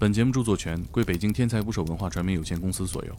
[0.00, 3.12] 本节目著作权归北京天才捕手文化传媒有限公司所有。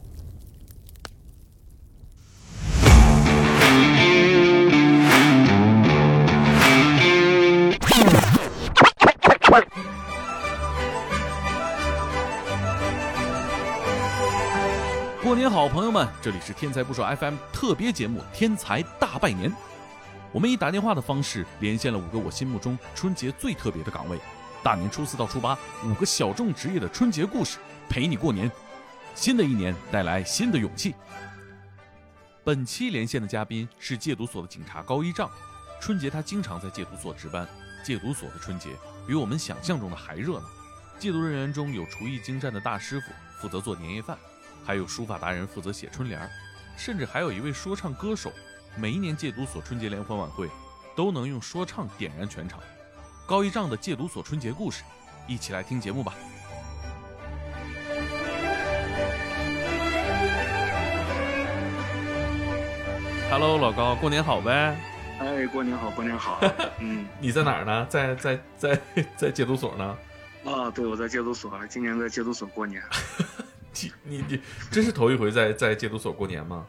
[15.22, 16.08] 过年好，朋友们！
[16.22, 19.50] 这里是天才捕手 FM 特别节目《天才大拜年》。
[20.32, 24.18] 我们以打电话的方式连线了五个我心目中春节最特别的岗位。
[24.62, 27.58] 大年初四到初八，五个小众职业的春节故事
[27.88, 28.50] 陪你过年。
[29.14, 30.94] 新的一年带来新的勇气。
[32.44, 35.30] 本期连线的嘉宾是戒毒所的警察高一丈。
[35.80, 37.48] 春节他经常在戒毒所值班。
[37.82, 38.68] 戒毒所的春节
[39.06, 40.46] 比我们想象中的还热闹。
[40.98, 43.06] 戒毒人员中有厨艺精湛的大师傅
[43.40, 44.16] 负责做年夜饭。
[44.62, 46.30] 还有书法达人负责写春联
[46.76, 48.30] 甚至还有一位说唱歌手。
[48.76, 50.48] 每一年戒毒所春节联欢晚会，
[50.94, 52.60] 都能用说唱点燃全场。
[53.30, 54.82] 高一丈的戒毒所春节故事，
[55.28, 56.16] 一起来听节目吧。
[63.30, 64.76] Hello，老高，过年好呗？
[65.20, 66.40] 哎，过年好，过年好。
[66.80, 67.86] 嗯，你在哪儿呢？
[67.88, 68.80] 在在在
[69.16, 69.96] 在戒毒所呢？
[70.44, 72.82] 啊，对，我在戒毒所，今年在戒毒所过年。
[73.80, 74.40] 你你你，
[74.72, 76.66] 这是头一回在在戒毒所过年吗？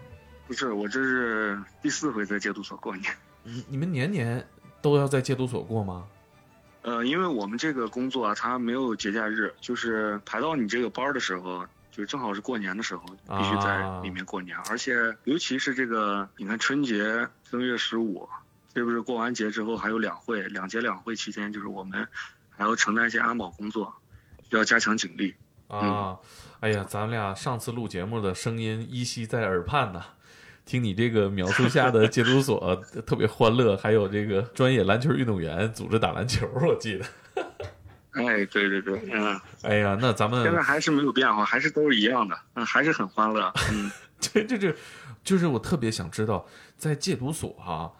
[0.47, 3.11] 不是，我这是第四回在戒毒所过年。
[3.41, 4.47] 你你们年年
[4.79, 6.05] 都要在戒毒所过吗？
[6.83, 13.03] 呃，因为我们这个工作啊，它没有节假日，就是排到你这个班的时候，就正好是过年的时候，
[13.37, 14.57] 必须在里面过年。
[14.69, 14.93] 而且
[15.25, 18.27] 尤其是这个，你看春节正月十五，
[18.73, 22.07] 这不是过完节之后还有两会，两节两会期间，就是我们
[22.49, 23.93] 还要承担一些安保工作，
[24.49, 25.35] 需要加强警力。
[25.67, 26.17] 啊，
[26.61, 30.03] 哎呀，咱们俩上次录节目的声音依稀在耳畔呢。
[30.65, 37.05] 听你这个描述下的戒毒所 特别欢乐，还有这个专业篮球运动员组织打篮球，我记得。
[38.11, 39.39] 哎，对对对，嗯。
[39.61, 43.51] 哎呀，那咱们现在还是没有变化，还是都是一样的，嗯，还是很欢乐。
[43.71, 43.89] 嗯，
[44.19, 44.75] 这这这，
[45.23, 46.45] 就是我特别想知道，
[46.77, 47.91] 在戒毒所哈，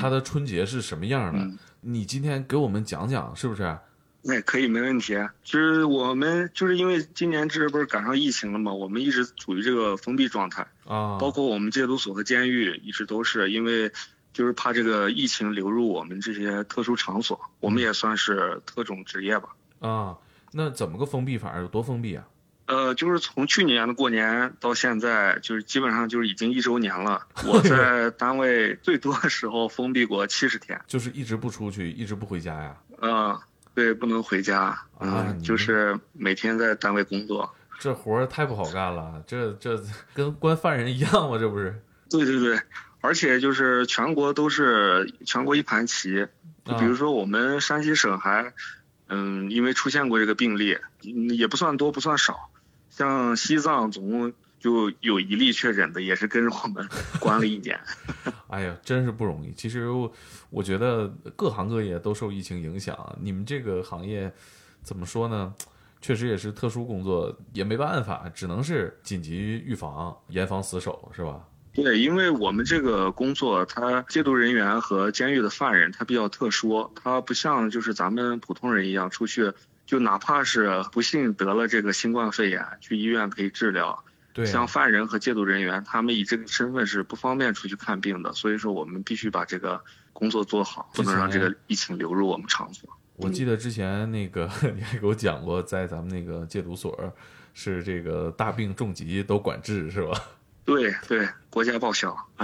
[0.00, 1.48] 他的春节是什么样的？
[1.80, 3.78] 你今天给我们讲讲，是不是？
[4.24, 13.90] 那可以没问题，就是我们就是因为今年这不是赶上疫情了嘛，我们一直处于这个封闭状态啊，包括我们戒毒所和监狱一直都是因为，
[14.32, 19.50] 就是怕这个疫情流入我们这些特殊场所，我们也算是特种职业吧。
[19.80, 20.16] 啊，
[20.52, 21.56] 那怎么个封闭法？
[21.58, 22.26] 有多封闭啊？
[22.66, 27.26] 呃，就是从去年的过年到现在，就是基本上就是已经一周年了。
[27.46, 32.76] 我在单位最多的时候封闭过七十天，就是一直不出去，一直不回家呀？
[33.00, 33.38] 嗯。
[33.74, 37.50] 对，不能回家啊，就是每天在单位工作，
[37.82, 39.82] 这活儿太不好干了，这这
[40.14, 41.36] 跟关犯人一样吗？
[41.36, 41.82] 这不是？
[42.08, 42.60] 对对对，
[43.00, 46.28] 而且就是全国都是全国一盘棋，
[46.62, 48.52] 比如说我们山西省还，
[49.08, 52.50] 嗯，因为出现过这个病例，也不算多，不算少，
[52.88, 54.32] 像西藏总共。
[54.62, 56.88] 就有一例确诊的，也是跟着我们
[57.18, 57.76] 关了一年。
[58.46, 59.52] 哎呀，真是不容易。
[59.54, 59.88] 其实
[60.50, 64.32] 我觉得各行各业都受疫情影响，你们这个行业
[64.84, 65.52] 怎么说呢？
[66.02, 71.40] 确实也是特殊工作，也没办法，只能是紧急预防、严防死守，是吧？
[71.72, 79.50] 对，因为我们这个工作，它戒毒人员和监狱的犯人，他比较特殊，他不像就是咱们普通人一样出去，
[79.86, 84.04] 就哪怕是不幸得了这个新冠肺炎，去医院可以治疗。
[84.34, 92.88] 对像犯人和戒毒人员，他们以这个身份是不方便出去看病的，所以说我们必须把这个工作做好，不能让这个疫情流入我们场所。
[93.22, 96.96] 我记得之前那个 你还给我讲过，在咱们那个戒毒所，
[97.54, 100.12] 是这个大病重疾都管制，是吧？
[100.64, 102.14] 对对，国家报销。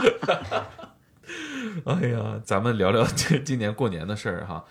[1.84, 4.64] 哎呀，咱们聊聊这今年过年的事儿哈。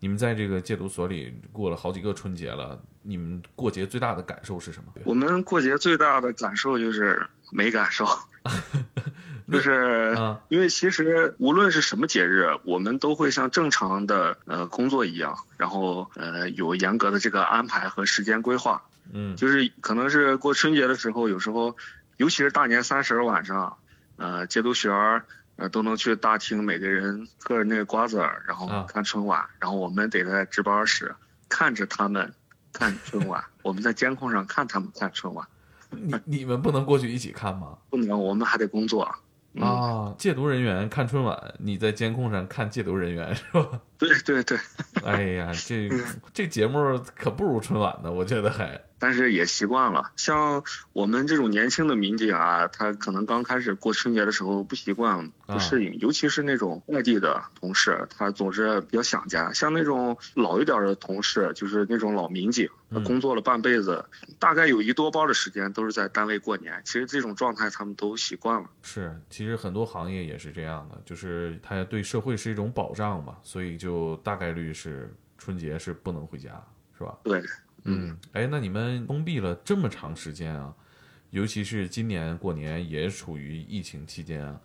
[0.00, 4.92] 你们在这个戒毒所里过了好几个春节了，你们过节最大的感受是什么？
[5.04, 8.04] 我们过节最大的感受就是没感受，
[9.50, 10.16] 就是
[10.48, 18.82] 因为其实无论是什么节日，我们都会像正常的呃工作一样，然后呃有严格的这个安排和时间规划。
[19.12, 21.76] 嗯，就是可能是过春节的时候，有时候
[22.16, 23.76] 尤其是大年三十晚上，
[24.16, 25.22] 呃戒毒学员。
[25.56, 31.14] 呃，都能去大厅，每个人嗑着那个瓜子儿，然后看春晚，然后我们得在值班室
[31.48, 32.34] 看着他们
[32.72, 35.46] 看春晚，我们在监控上看他们看春晚。
[36.02, 37.78] 你你们不能过去一起看吗？
[37.90, 39.08] 不能，我们还得工作。
[39.60, 43.80] 啊，戒毒人员看春晚，你在监控上看戒毒人员是吧？
[44.08, 44.58] 对对对，
[45.04, 45.88] 哎呀，这
[46.32, 48.80] 这节目可不如春晚呢，我觉得还。
[48.96, 50.62] 但是也习惯了，像
[50.94, 59.52] 我们这种年轻的民警啊，他可能刚开始过春节的时候不习惯、不适应，尤其是那种外地的同事，他总是比较想家。
[59.52, 64.02] 像那种老一点的同事，就是那种老民警，他工作了半辈子，
[64.38, 66.80] 大概有一多半的时间都是在单位过年。
[66.86, 68.70] 其实这种状态他们都习惯了。
[68.80, 76.62] 是，其实很多行业也是这样的，就是他对社会是一种保障嘛，所以就大概率是春节是不能回家，
[76.96, 77.18] 是吧？
[77.24, 77.42] 对。
[77.86, 80.74] 嗯，哎，那你们封闭了这么长时间啊，
[81.28, 84.58] 尤其是今年过年也处于疫情期间啊，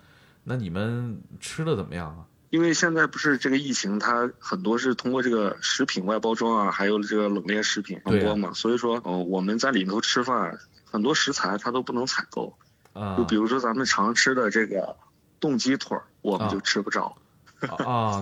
[0.43, 2.23] 那你们吃的怎么样啊？
[2.49, 12.57] 因为现在不是这个疫情，它很多是通过这个食品外包装啊，还有这个冷链食品传播嘛，所以说，哦，我们在里头吃饭，很多食材它都不能采购，
[12.93, 14.95] 啊，就比如说咱们常吃的这个
[15.41, 17.05] 冻鸡腿，我们就吃不着。
[17.05, 17.13] 啊，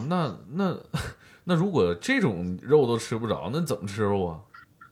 [0.07, 0.78] 那那
[1.44, 4.39] 那如果这种肉都吃不着，那怎么吃肉啊？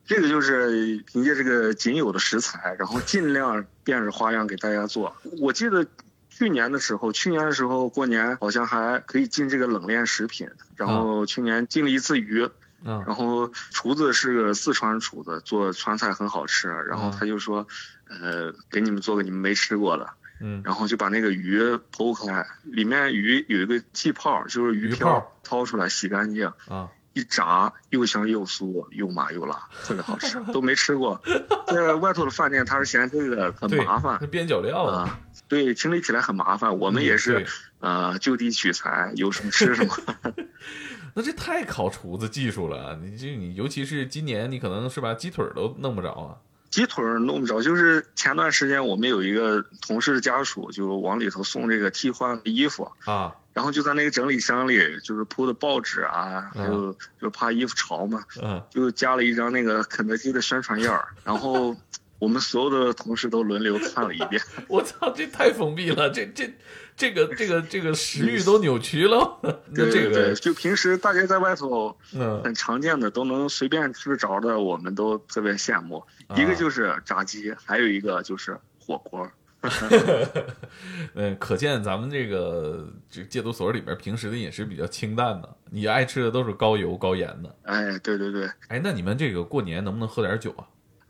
[0.06, 5.16] 这个就是凭借这个仅有的食材，然后尽量变着花样给大家做。
[5.40, 5.86] 我记得
[6.30, 12.48] 去年的时候，去年的时候过年好像还可以进这个冷链食品，然后去年进了一次鱼，
[12.84, 17.66] 然后厨子是个四川厨子，做川菜很好吃，然后他就说，
[18.08, 20.08] 呃，给你们做个你们没吃过的，
[20.40, 21.62] 嗯，然后就把那个鱼
[21.96, 26.90] 剖开，里面鱼有一个气泡，就是鱼漂，掏出来洗干净，啊。
[27.18, 31.18] 一炸又香又酥又麻又辣，特别好吃，都没吃过。
[31.66, 35.18] 在外头的饭店，他是嫌这个很麻烦，边角料啊，
[35.48, 36.78] 对，清理起来很麻烦。
[36.78, 37.48] 我们也是，
[37.80, 39.96] 呃，就地取材，有什么吃什么。
[41.16, 46.36] 那这太考厨子技术了，你这你尤其是今年，你可能是把鸡腿都弄不着啊。
[46.76, 53.34] 鸡腿弄不着，就是前段时间我们有一个同事的家属就往里头送这个替换的衣服啊。
[53.54, 58.22] 然后就在那个整理箱里，就是铺的报纸啊，还有就怕衣服潮嘛，
[58.70, 61.74] 就加了一张那个肯德基的宣传页儿，然后
[62.20, 64.42] 我们所有的同事都轮流看了一遍。
[64.68, 66.54] 我操，这太封闭了，这这
[66.96, 69.38] 这个这个这个食欲都扭曲了。
[69.76, 71.96] 对对对，就平时大家在外头
[72.44, 76.04] 很常见的都能随便吃着的，我们都特别羡慕。
[76.36, 79.30] 一个就是炸鸡，还有一个就是火锅。
[81.16, 87.56] 嗯，可见咱们这个这戒毒所里面平时的饮食比较清淡的，你爱吃的都是高油高盐的。
[87.64, 90.66] 哎，对对对，哎，那你们这个过年能不能喝点酒啊？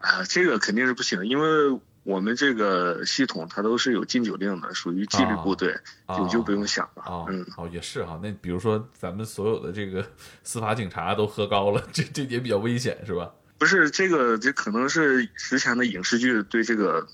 [0.06, 5.76] 啊，这个肯定是不行，因为我们这个系统它都是有禁酒令的，属于纪律部队，
[6.08, 7.04] 酒就不用想了。
[7.04, 8.20] 啊，嗯，哦，也是哈。
[8.22, 10.06] 那比如说咱们所有的这个
[10.44, 13.32] 司法警察都喝高了，这这也比较危险，是吧？
[13.58, 17.08] 不是，这个这可能是之前的影视剧对这个。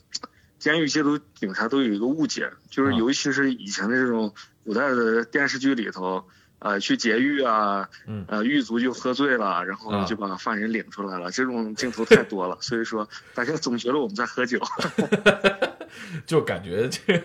[0.61, 4.31] 监狱戒毒警察都有一个误解，就是尤其是以前的这种
[4.63, 6.23] 古代的电视剧里头，
[6.63, 7.89] 呃，去劫狱啊，
[8.27, 14.59] 呃，狱卒就喝醉了，然后就把犯人领出来了，这种镜头太多了，所以说大家总觉得我们在喝酒，
[16.27, 17.17] 就感觉这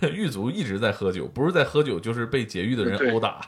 [0.00, 3.40] 个狱卒一直在喝酒，不是在喝酒就是被劫狱的人殴打。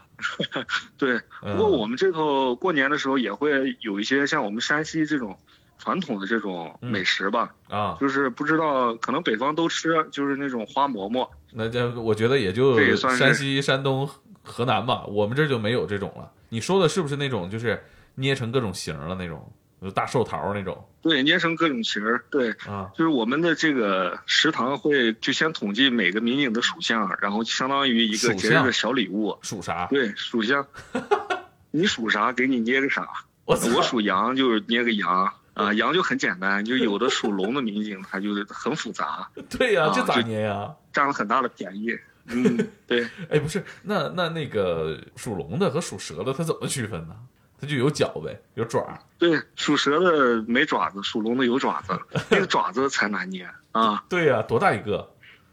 [0.97, 5.37] 对，不过我们这头过年的时候也会有一些像我们山西这种。
[5.77, 11.31] 传统的这种美食吧，啊，就是不知道，可能北方都吃，就是那种花馍馍。
[11.53, 14.09] 那这我觉得也就山西、山东、
[14.45, 16.31] 河南吧，我们这就没有这种了。
[16.51, 17.83] 你说的是不是那种就是
[18.15, 19.53] 捏成各种形了那种，
[19.83, 20.87] 就大寿桃那种？
[21.03, 22.25] 对，捏成各种形儿。
[22.31, 29.37] 对，啊，就是我们的这个食堂会就先统计每个民警的属相，然后相当于一个节日的小礼物。
[29.43, 29.87] 属啥？
[29.91, 30.65] 对，属相。
[31.73, 32.33] 你属啥？
[32.33, 33.09] 给你捏个啥？
[33.47, 35.33] 我我属羊，就是捏个羊。
[35.55, 39.29] 啊，羊就很简单，就有的属龙的民警，他就是很复杂。
[39.49, 40.69] 对呀，这咋捏呀？
[40.93, 41.97] 占了很大的便宜。
[42.27, 43.07] 嗯，对。
[43.31, 47.15] 哎，不是，那那那个属龙的和属蛇的，它怎么区分呢？
[47.61, 48.99] 它就有脚呗，有爪。
[49.19, 51.99] 对，属蛇的没爪子，属龙的有爪子，
[52.31, 54.05] 那个爪子才难捏啊。
[54.09, 55.09] 对呀，多大一个？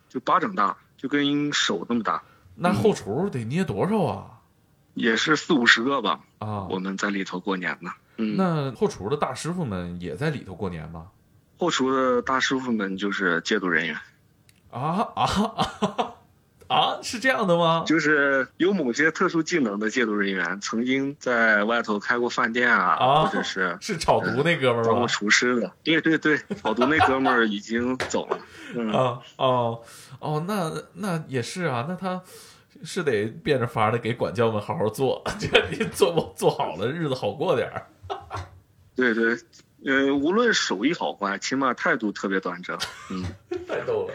[0.10, 2.22] 就巴掌大，就跟手那么大。
[2.56, 4.26] 那后厨得捏多少啊？
[4.94, 6.20] 也是四五十个吧。
[6.40, 7.92] 啊，我们在里头过年呢。
[8.18, 11.08] 嗯那后厨的大师傅们也在里头过年吗？
[11.58, 13.96] 后厨的大师傅们就是戒毒人员。
[14.70, 16.14] 啊啊啊啊！
[17.02, 17.84] 是这样的吗？
[17.86, 25.72] 就是有某些特殊技能的戒毒人员，曾经在外头开过饭店啊，或者是是炒毒那哥们儿当过厨师的。
[25.84, 28.38] 对对对，炒毒那哥们儿已经走了。
[28.98, 29.82] 啊哦
[30.20, 32.22] 哦，那那也是啊，那他。
[32.84, 37.86] 是得变着法的给管教们好好做， 这你做不做好了，日子好过点儿。
[38.96, 39.38] 对对，
[39.86, 42.76] 呃，无论手艺好坏，起码态度特别端正。
[43.12, 43.24] 嗯，
[43.72, 44.14] 太逗了。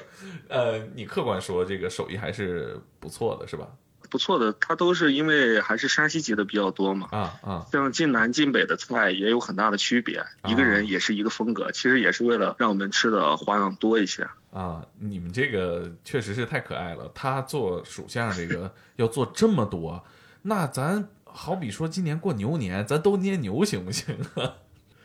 [0.49, 3.67] 呃，你客观说这个手艺还是不错的，是吧？
[4.09, 7.09] 不错的，它都是因为还是山西籍的比较多嘛。
[7.11, 14.25] 啊啊像晋南晋北的菜也有很大的区别，一个人也是一个风格，其实也是为了让我们吃的花样多一些。
[14.53, 14.87] 啊！
[14.99, 17.11] 你们这个确实是太可爱了。
[17.15, 20.03] 他做属相这个要做这么多，
[20.41, 24.55] 那咱好比说今年过牛年，咱都捏牛行不行啊？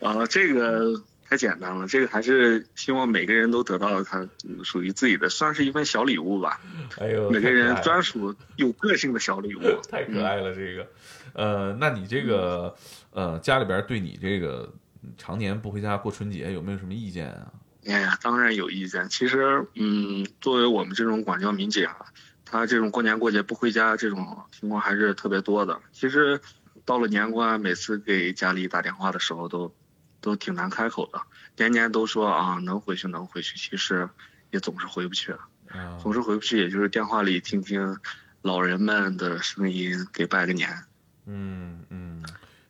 [0.00, 0.94] 啊，这个
[1.32, 6.60] 太简单了，这个还是希望每个人都得到他嗯属于自己的，算是一份小礼物吧。
[6.98, 9.60] 哎呦，每个人专属有个性的小礼物。
[9.90, 10.86] 太可爱了，这个，
[11.32, 12.76] 呃，那你这个，
[13.12, 14.70] 呃，家里边对你这个
[15.16, 17.50] 常年不回家过春节有没有什么意见啊？
[17.86, 19.08] 哎呀，当然有意见。
[19.08, 21.96] 其实，嗯，作为我们这种管教民警啊，
[22.44, 25.80] 他这种过年过节不回家这种情况还是特别多的。
[25.92, 26.38] 其实，
[26.84, 29.74] 到了年关，每次给家里打电话的时候都，
[30.22, 31.20] 都挺难开口的。
[31.56, 34.08] 年年都说啊，能回去能回去，其实
[34.50, 35.32] 也总是回不去，
[35.68, 37.98] 啊，总是回不去，也就是电话里听听
[38.40, 40.70] 老人们的声音，给拜个年。
[41.26, 42.24] 嗯嗯，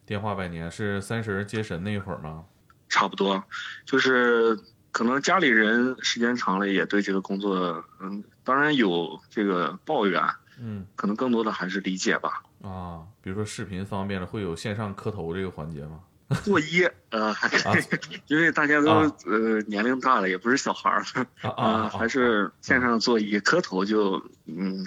[0.05, 2.45] 电话拜年是三十接神那会儿吗？
[2.89, 3.43] 差不多，
[3.87, 4.59] 就是
[4.91, 10.23] 可能家里人时间长了也对这个工作，嗯，当然有这个抱怨，
[10.59, 12.43] 嗯可能更多的还是理解吧。
[12.63, 16.01] 啊，比如说视频方便了，会有线上磕头这个环节吗？
[16.45, 17.75] 作揖，呃，还是、啊
[18.29, 21.03] 因为大家都、啊呃年龄大了，也不是小孩儿
[21.43, 24.85] 了，啊 还是线上作揖，磕头就嗯，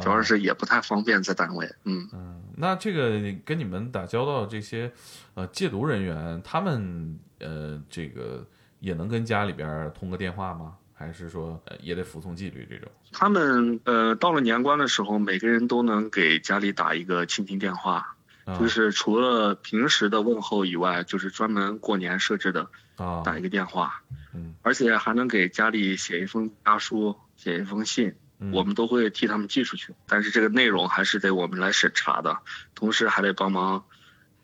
[0.00, 2.08] 主要是也不太方便在单位，嗯。
[2.12, 4.90] 嗯，那这个跟你们打交道这些
[5.34, 8.46] 呃戒毒人员，他们呃这个
[8.80, 10.74] 也能跟家里边通个电话吗？
[10.92, 12.86] 还是说呃也得服从纪律这种？
[13.10, 18.16] 他们呃到了年关的时候，每个人都能给家里打一个亲情电话，啊
[18.58, 24.02] 就是除了平时的问候以外，就是专门过年设置的啊，打一个电话，
[24.34, 29.94] 嗯而且还能给家里写一封家书，写一封信，嗯我们都会替他们寄出去。
[30.06, 32.38] 但是这个内容还是得我们来审查的，
[32.74, 33.84] 同时还得帮忙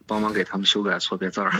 [0.07, 1.53] 帮忙给他们修改错别字儿。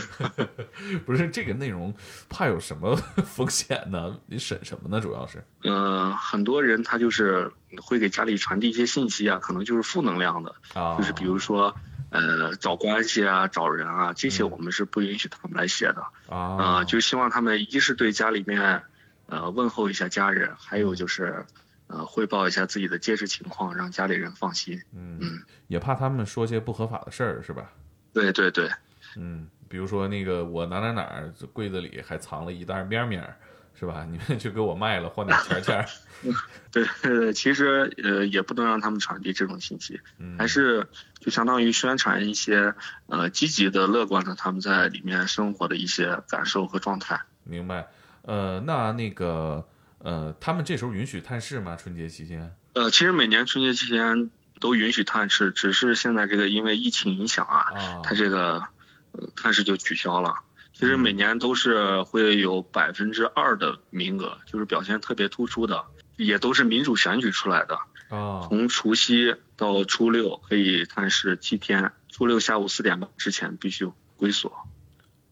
[1.05, 1.93] 不是这个内容，
[2.29, 4.17] 怕有什么 风险呢？
[4.25, 5.01] 你审什么呢？
[5.01, 7.51] 主要是呃，很多人他就是
[7.81, 11.75] 会给家里传递一些信息啊，可能就是负能量的，啊，就是比如说。
[12.09, 16.03] 呃，找关系啊，找人啊，这些嗯我们是不允许他们来写的。
[16.29, 18.81] 啊啊、就希望他们一是对家里面，
[19.27, 21.45] 呃，问候一下家人，还有就是，
[21.87, 24.81] 呃，汇报一下自己的接触情况，让家里人放心。
[24.93, 27.71] 嗯嗯，也怕他们说些不合法的事儿，是吧？
[28.13, 28.69] 对对对，
[29.15, 33.37] 嗯，比如说那个我哪哪哪儿柜子里还藏了一袋面面儿，
[33.79, 34.07] 是吧？
[34.09, 35.85] 你们就给我卖了，换点钱钱儿。
[36.71, 40.87] 对对对，其实呃也不能让他们传递这种信息，嗯，还是
[41.19, 42.73] 就相当于宣传一些
[43.05, 47.21] 呃积极的、乐观的他们在里面生活的一些感受和状态。
[47.43, 47.87] 明白。
[48.23, 49.65] 呃，那那个
[49.99, 51.75] 呃，他们这时候允许探视吗？
[51.75, 52.55] 春节期间？
[52.73, 58.63] 呃，其实每年春节期间都允许探视，只是现在这个因为疫情影响啊，啊，它这个
[59.11, 60.33] 呃探视就取消了。
[60.77, 65.83] 其实每年都是会有百分之二的名额，就是表现特别突出的，
[66.17, 67.79] 也都是民主选举出来的。
[68.15, 74.55] 啊从除夕到初六可以探视七天，初六下午四点半之前必须归所。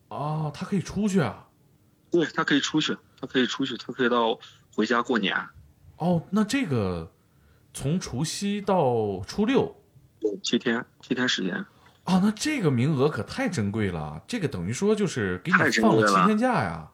[0.08, 1.46] 哦，他可以出去啊。
[2.10, 4.40] 对他可以出去，他可以出去，他可以到
[4.74, 5.38] 回家过年。
[5.98, 7.14] 哦，那这个
[7.72, 9.80] 从除夕到初六
[10.42, 11.64] 七天，七天时间。
[12.06, 14.22] 啊，那这个名额可太珍贵了。
[14.28, 16.88] 这个等于说就是给你放了七天假呀。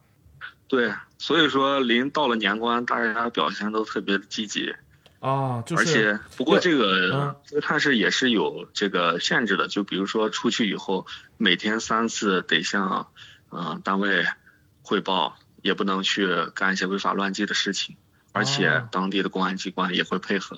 [0.67, 4.73] 对，所以说临到了年关，大家表现都特别积极。
[5.19, 11.05] 啊，就是而且，不过这嗯个这个探视也是有这个限制的，就比如说出去以后，
[11.37, 13.07] 每天三次得向
[13.49, 14.25] 呃单位
[14.81, 17.97] 汇报，也不能去干一些违法乱纪的事情，
[18.31, 20.57] 而且哦当地的公安机关也会配合。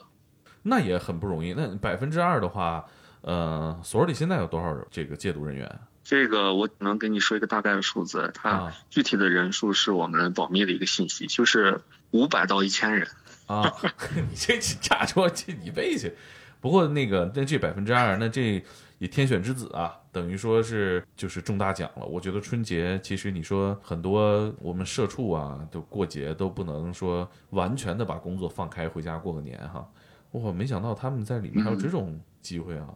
[0.62, 1.54] 那也很不容易。
[1.54, 2.86] 那百分之二的话，
[3.24, 8.74] 呃，所里现在有多少这个戒毒人员这个我只能跟你说一个大概的数字，它啊？
[8.90, 11.80] 具体的人数是我们保密的一个信息，就是
[12.12, 13.08] 五百到一千人。
[13.48, 13.74] 啊，
[14.30, 16.14] 你这假说这你背去。
[16.60, 18.62] 不过那个，那这百分之二，那这
[18.98, 22.06] 也天选之子啊，等于说是就是中大奖了。
[22.06, 29.90] 我觉得春节其实你说很多我们社畜啊，都过节都不能说完全的把工作放开回家过个年哈。
[30.32, 32.88] 我没想到他们在里面还有这种机会啊。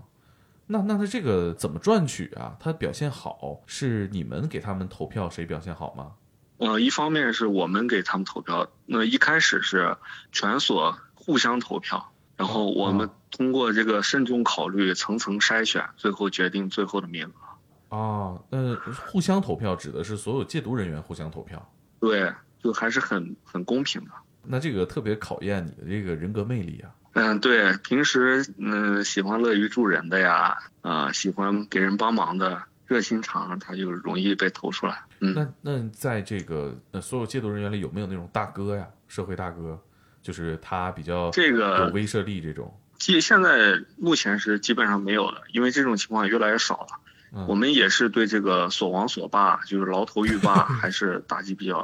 [0.68, 2.56] 那那他这个怎么赚取啊？
[2.60, 6.12] 他表现好是你们给他们投票谁表现好吗？
[6.58, 9.96] 呃，一方面是我们给他们投票，那一开始是
[10.32, 17.96] 全所互相投票，然后我们通过这个慎重考虑、层层筛选，最后决定最后的名额。
[17.96, 21.72] 啊，呃，互相投票指的是所有戒毒人员互相投票。
[22.00, 22.30] 对，
[22.62, 24.12] 就还是很很公平的。
[24.44, 26.92] 那这个特别考验你的这个人格魅力啊！
[27.18, 35.02] 嗯，对，平时嗯喜欢乐于助人的呀，啊，喜欢给人帮忙的热心肠，他就容易被投出来。
[35.20, 39.82] 嗯，那那在这个呃所有戒毒人员里，有没有那种大哥呀，社会大哥，
[40.22, 42.72] 就是他比较这个有威慑力这种？
[43.00, 46.88] 基现在目前是基本上没有了，因为这种情况越来越少了。
[47.34, 51.80] 嗯我们也是对这个所王所霸，就是牢头狱霸， 还是打击比较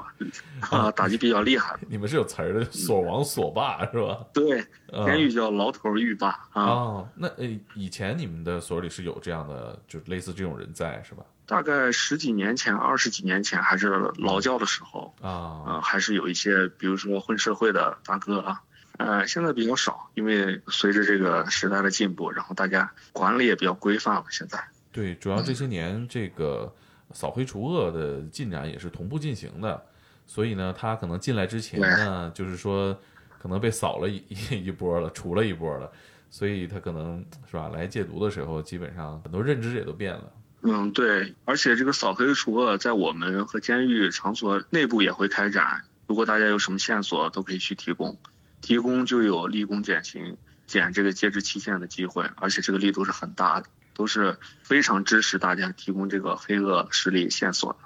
[0.72, 1.78] 啊，打击比较厉害。
[1.88, 4.20] 你们是有词儿的，所王所霸是吧？
[4.34, 6.64] 对，嗯监狱叫牢头狱霸啊。
[6.64, 7.46] 哦，那呃，
[7.76, 11.24] 以前你们的所里是有这样的，就类似这种人在是吧？
[11.46, 18.62] 大概十几年前、二十几年前，还是劳教的时候，啊，呃，还是有一些，比如说混社会的大哥啊，
[18.98, 24.24] 呃，现在比较少，因为随着这个时代的进步，然后大家管理也比较规范了。
[24.30, 26.74] 现在，对，主要这些年这个
[27.12, 29.84] 扫黑除恶的进展也是同步进行的，
[30.26, 32.98] 所以呢，他可能进来之前呢，就是说
[33.40, 35.92] 可能被扫了一一 一波了，除了一波了，
[36.30, 40.32] 所以他可能是吧，来戒毒的时候，基本上很多认知也都变了。
[40.62, 48.18] 嗯，对，而且这个扫黑除恶在我们和监狱场所内部也会开展，如果大家有什么线索，都可以去提供，
[48.62, 57.80] 提供就有立功减刑、减这个戒治期限的机会，而且这个力度是很大的，都是非常支持大家提供这个黑恶势力线索的。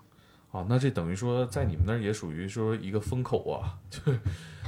[0.51, 3.99] 哦，那这等于说在你们那儿也属于说一个风口啊， 就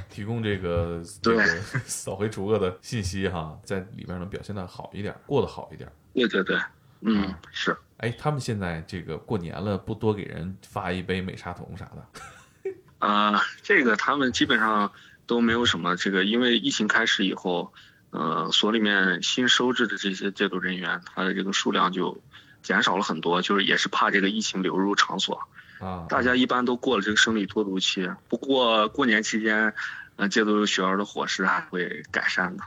[0.10, 1.46] 提供这个这个
[1.86, 5.90] 扫黑除恶的信息哈，在里边能表现的好一点，过得好一点。
[6.14, 6.60] 对对对，
[7.02, 7.76] 嗯，是。
[7.98, 12.72] 哎，他们现在这个过年了，不多给人发一杯美沙酮啥的？
[13.00, 14.92] 啊、这个他们基本上
[15.26, 17.74] 都没有什么这个，因为疫情开始以后，
[18.12, 22.22] 呃，所里面新收治的这些戒毒人员，他的这个数量就
[22.64, 25.48] 减少了很多，就是也是怕这个疫情流入场所，
[25.80, 28.10] 啊，大家一般都过了这个生理脱毒期。
[28.28, 29.74] 不过过年期间，
[30.16, 32.64] 呃，戒毒学员的伙食还会改善的，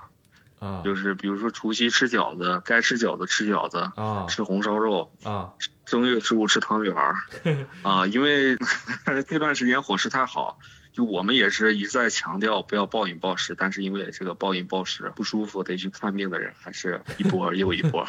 [0.66, 0.82] 啊。
[0.84, 5.50] 就是比如说除夕吃饺子，该吃饺子吃饺子，啊吃红烧肉，啊。
[5.84, 7.16] 正月十五吃汤圆儿，
[7.82, 8.56] 啊，因为
[9.28, 10.58] 这段时间伙食太好，
[10.92, 18.06] 就我们也是一再强调不要暴饮暴食，但是因为这个暴饮暴食不舒服得去看病的人还是一波又一波，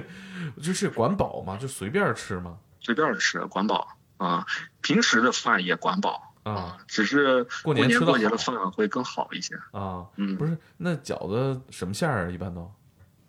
[0.62, 2.58] 就是管饱嘛，就随便吃嘛。
[2.80, 4.46] 随便吃管饱啊，
[4.80, 9.54] 平时的饭也管饱啊，只是过年过节的好饭会更好一些。
[9.72, 12.30] 啊，嗯，不是，那饺子什么馅儿啊？
[12.30, 12.70] 一般都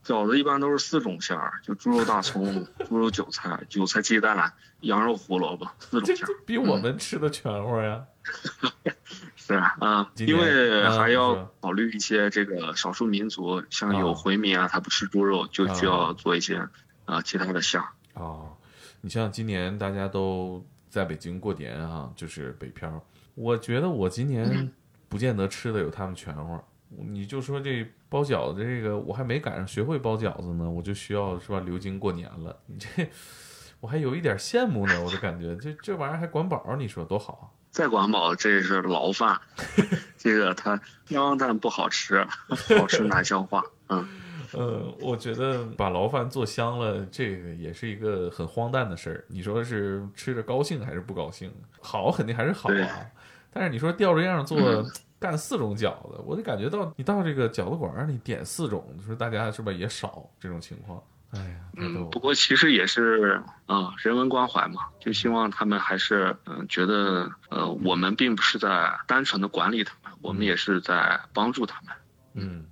[0.06, 6.30] 饺子一般都是四种馅儿，就猪肉大葱、猪肉韭菜、韭菜鸡蛋、羊肉胡萝卜四种馅儿。
[6.46, 8.06] 比我们吃的全乎呀。
[9.36, 16.68] 是啊，今年因为还要考虑一些这个少数民族，像啊有回民啊，他不吃猪肉，就需要做一些
[17.06, 17.88] 啊其他的馅儿。
[18.14, 18.56] 哦，
[19.02, 23.04] 你像今年大家都在北京过年啊，就是北漂。
[23.34, 24.72] 我觉得我今年
[25.10, 26.60] 不见得吃的有他们全乎。
[26.90, 32.56] 你就说这包饺子这个，我还没赶上学会包饺子呢，我就需要是吧流经过年了。
[32.66, 32.88] 你这
[33.82, 37.46] 我还有一点羡慕呢，我就感觉这这玩意儿还管饱，你说多好啊！
[37.72, 39.40] 再管饱，这是牢饭，
[40.18, 42.26] 这个它香但不好吃，
[42.78, 43.62] 好吃难消化。
[43.90, 44.08] 嗯，
[44.54, 49.26] 呃，我觉得把牢饭做香了，这个也是一个很荒诞的事儿。
[49.28, 51.52] 你说是吃着高兴还是不高兴？
[51.82, 53.06] 好肯定还是好啊，
[53.52, 54.86] 但是你说吊着样做、嗯
[55.26, 61.02] 干四种饺子，我就感觉到你到这个饺子馆儿，你点四种，你说大家是不是也少这种情况？
[61.32, 61.60] 哎呀，
[62.12, 71.96] 不过其实也是啊、人文关怀嘛，就希望他们还是嗯、觉得呃我们并不是在单纯的管理他们，我们也是在帮助他们。
[72.36, 72.66] 嗯，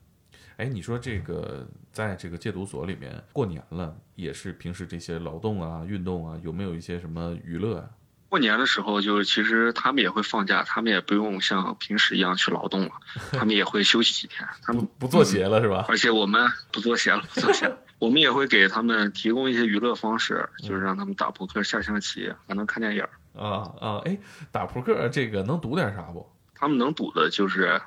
[0.57, 7.89] 哎，你说这个在这个戒毒所里面过年了，也是平时这些劳动啊、运动啊，有没有一些什么娱乐啊？
[8.33, 12.89] 过年的时候，就是其实他们也会放假，他们也不用像平时一样去劳动了，
[13.31, 14.49] 他们也会休息几天。
[14.63, 15.85] 他们不做鞋了是吧？
[15.87, 23.03] 而且我们不做鞋了，不做鞋了， 我们也会给他们提供一些娱乐方式，就是让他们打扑克、下象棋，还能看电影。
[23.37, 24.17] 啊啊，哎，
[24.51, 26.27] 打扑克这个能赌点啥不？
[26.55, 27.79] 他们能赌的就是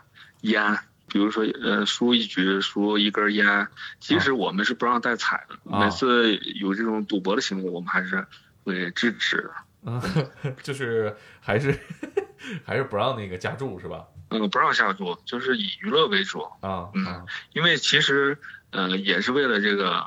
[0.43, 0.79] 烟，
[1.09, 3.67] 比如说呃输一局输一根烟，
[3.99, 8.25] 即使我们是不让带彩的，啊每次有这种赌博的行为，我们还是
[8.63, 9.51] 会制止的。
[9.87, 10.03] 啊，
[10.63, 11.79] 就是还是
[12.65, 14.05] 还是不让那个加注是吧？
[14.31, 16.43] 嗯，不让下注，就是以娱乐为主。
[16.61, 18.37] 啊嗯啊因为其实，
[18.71, 20.05] 呃，也是为了这个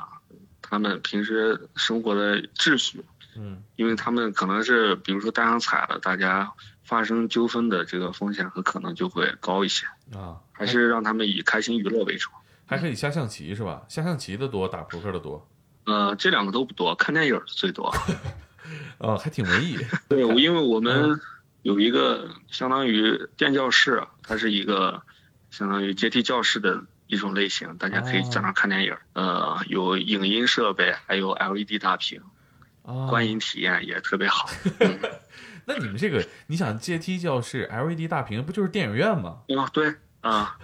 [0.60, 3.02] 他们平时生活的秩序，
[3.34, 6.52] 嗯因为他们可能是比如说带上彩了，大家
[6.84, 12.28] 发生纠纷的这个风险和可能就会高一些，啊，还是让他们以开心娱乐为主。
[12.66, 13.82] 还可以下象棋是吧？
[13.88, 15.48] 下象棋的多，打扑克的多，
[15.86, 17.90] 呃，这两个都不多，看电影的最多。
[18.98, 19.76] 啊，还挺文艺
[20.08, 21.20] 对，我因为我们
[21.62, 25.02] 有一个相当于电教室，它是一个
[25.50, 28.96] 相当于阶梯教室的一种类型，大家可以在那看电影。
[29.14, 32.20] 呃，有影音设备，还有 LED 大屏，
[33.08, 34.48] 观影体验也特别好。
[35.66, 39.42] 那你们这个，你想阶梯教室 LED 大屏，不就是电影院吗？
[39.56, 40.58] 啊，对啊，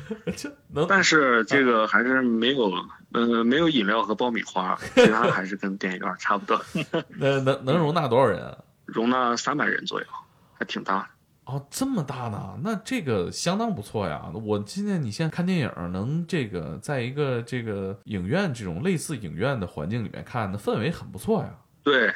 [0.72, 0.86] 能。
[0.88, 2.72] 但是这个还是没有，
[3.12, 6.60] 呃，没有饮料和爆米花，其他还是跟电影院差不多。
[7.18, 8.56] 那能能容纳多少人啊？
[8.84, 10.06] 容纳三百人左右，
[10.54, 11.08] 还挺大。
[11.44, 12.58] 哦，这么大呢？
[12.62, 14.30] 那这个相当不错呀。
[14.34, 21.50] 我今天你现在看电影，能这个在一个这个影院这种类似影院的环境里面看，那氛围很不错呀。
[21.82, 22.12] 对，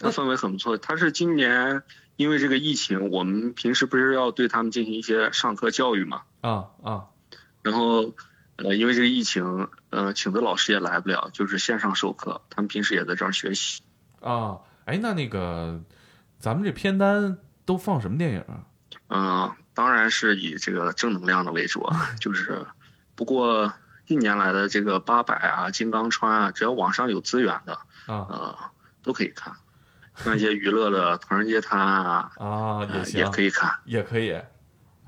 [0.00, 0.76] 那氛围很不错。
[0.78, 1.82] 他是今年。
[2.16, 6.22] 因为这个疫情，我们平时不是要对他们进行一些上课教育嘛？
[6.42, 7.06] 啊啊，
[7.62, 8.12] 然后，
[8.56, 13.82] 呃，因为这个疫情，呃，请的老师也来不了，就是线上授课，他们平时也在这儿学习。
[14.20, 15.80] 啊，哎，那那个，
[16.38, 18.64] 咱们这片单都放什么电影啊？
[19.08, 22.66] 嗯，当然是以这个正能量的为主啊， 就是，
[23.14, 23.72] 不过
[24.06, 27.74] 近年来的这个八佰啊、金刚川啊，只要网上有资源的
[28.06, 28.58] 啊，呃，
[29.02, 29.54] 都可以看。
[30.14, 34.38] 像一些娱乐的《唐人街探案》啊，啊也行，也可以看，也可以。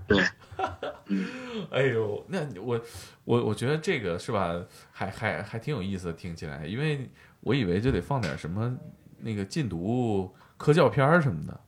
[0.07, 0.23] 对，
[1.07, 1.27] 嗯，
[1.71, 2.81] 哎呦，那我
[3.25, 4.55] 我我觉得这个是吧，
[4.93, 8.77] 还还还挺有意思的，听起来，因为我以为就得放点什么
[9.19, 11.61] 那个禁毒科教片什么的。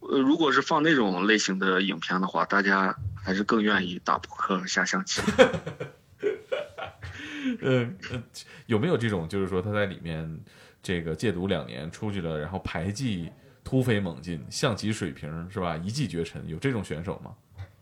[0.00, 5.20] 呃，如果是放那种类型的影片的话，大家还是更愿意打扑克、下象棋。
[7.60, 7.96] 嗯，
[8.66, 10.40] 有没有这种，就是说他在里面？
[10.84, 13.30] 这个戒毒两年出去了，然后牌技
[13.62, 15.76] 突飞猛进，象棋水平是吧？
[15.76, 17.32] 一骑绝尘，有这种选手吗？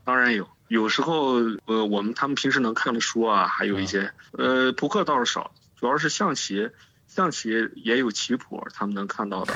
[0.04, 1.34] 当然有，有时候
[1.66, 6.70] 呃，我们他们平时能看的书啊，还有一些呃，扑克倒是少，主要是象棋，
[7.06, 9.54] 象棋也有棋谱，他们能看到的，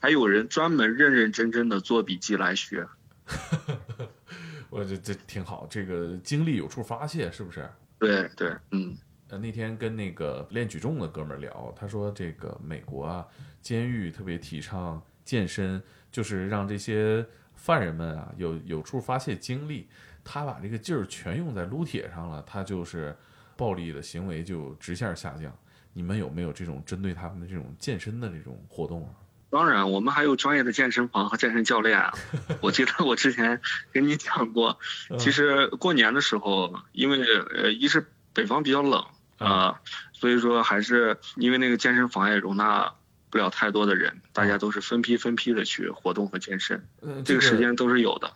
[0.00, 2.86] 还有人专门认认真真的做笔记来学。
[4.70, 7.68] 我这这挺好，这个精力有处发泄，是不是？
[7.98, 8.96] 对对，嗯。
[9.28, 13.26] 呃，那天跟那个练举重的哥们儿聊，他说这个美国啊，
[13.62, 17.24] 监狱特别提倡健身，就是让这些
[17.62, 19.86] 犯人们啊有有处发泄精力。
[20.24, 23.16] 他把这个劲儿全用在撸铁上了，他就是
[23.56, 25.52] 暴力的行为就直线下降。
[25.92, 29.14] 你们有没有这种针对他们的这种健身的这种活动啊？
[29.50, 32.12] 当然，我们还有专业的健身房和健身教练啊。
[32.60, 33.60] 我记得我之前
[33.92, 34.78] 跟你讲过，
[35.18, 37.20] 其实过年的时候，因为
[37.54, 39.04] 呃，一是北方比较冷。
[39.38, 39.80] 啊，
[40.12, 42.94] 所以说还是因为那个健身房也容纳
[43.32, 46.86] 不了太多的人，大家都是分批分批的去活动和健身，
[47.24, 48.30] 这个时间都是有的。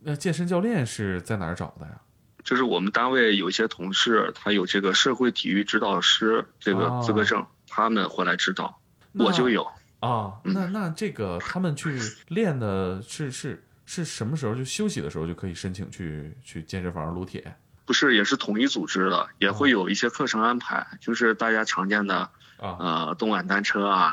[0.00, 2.00] 那健身教练是在哪儿找的呀？
[2.42, 8.80] 就是我们单位有一些同事，他有这个社会体育指导师这个资格证，他们会来指导，
[9.12, 9.66] 我就有
[10.00, 10.32] 啊。
[10.42, 14.54] 那那这个他们去练的是是是什么时候？
[14.54, 17.54] 就休息的时候就可以申请去去健身房撸铁。
[17.84, 22.30] 不是，也是统一组织的，也会有一些课程安排，就是大家常见的
[22.60, 24.12] 啊，呃，动感单车啊，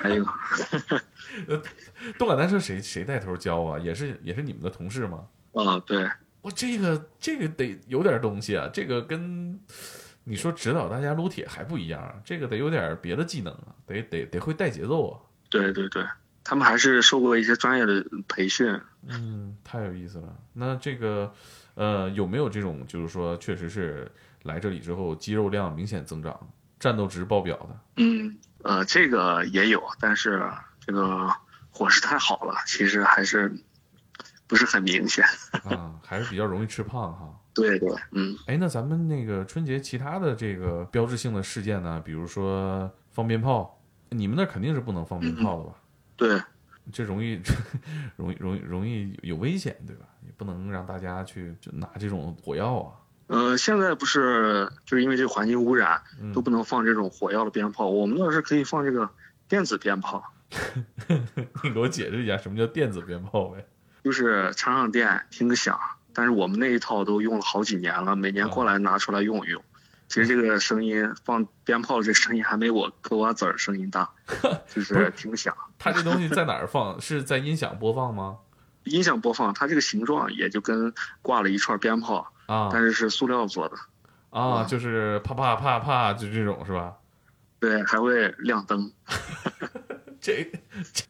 [0.00, 0.24] 还有，
[2.18, 3.78] 动感单车谁谁带头教啊？
[3.78, 5.26] 也是也是你们的同事吗？
[5.54, 9.60] 啊，对，我这个这个得有点东西啊，这个跟
[10.24, 15.20] 你说指导大家撸铁还不一样，这个得有点别的技能啊，得得得会带节奏啊。
[15.50, 16.04] 对对对，
[16.42, 18.80] 他们还是受过一些专业的培训。
[19.06, 20.36] 嗯，太有意思了。
[20.52, 21.32] 那这个。
[21.74, 24.06] 呃，有没有这种，就是说，确实是
[24.42, 26.38] 来这里之后肌肉量明显增长，
[26.82, 27.80] 战斗值爆表的？
[27.98, 30.42] 嗯，呃，这个也有，但是
[30.80, 31.32] 这个
[31.70, 33.54] 伙食太好了，其实还是
[34.48, 35.24] 不是很明显。
[35.62, 37.32] 啊，还是比较容易吃胖哈。
[37.54, 38.36] 对对，嗯。
[38.48, 42.02] 哎，那咱们那个春节其他的这个标志性的事件呢？
[42.04, 45.74] 比如说放鞭炮，你们那肯定是不能放鞭炮的吧？
[46.16, 46.42] 对。
[46.92, 47.40] 这容易，
[48.18, 50.06] 容易，容易，容易有危险，对吧？
[50.26, 52.98] 也不能让大家去就拿这种火药啊。
[53.32, 56.02] 呃，现在不是就是因为这个环境污染，
[56.34, 57.86] 都不能放这种火药的鞭炮。
[57.86, 59.08] 我们那是可以放这个
[59.48, 60.22] 电子鞭炮。
[61.64, 63.66] 你给我解释一下什么叫电子鞭炮呗？
[64.04, 65.80] 就是插上电，听个响。
[66.12, 69.64] 但是我们那一套都用了好几年了，每年过来拿出来用一用。
[70.08, 74.10] 其实这个声音放鞭炮，这声音还没我嗑瓜子儿声音大，
[74.68, 75.56] 就是听个响。
[75.78, 77.00] 它这东西在 哪儿放？
[77.00, 78.36] 是在音响播放吗？
[78.84, 80.92] 音响播放，它这个形状也就跟
[81.22, 83.76] 挂了一串鞭炮啊，但是是塑料做的
[84.30, 86.96] 啊，就是啪啪啪啪，就这种是吧？
[87.60, 88.92] 对，还会亮灯。
[90.20, 90.50] 这